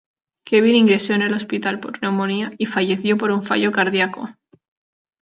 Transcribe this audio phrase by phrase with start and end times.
[0.45, 4.29] Kevin ingresó en el hospital por neumonía y falleció por un fallo cardíaco.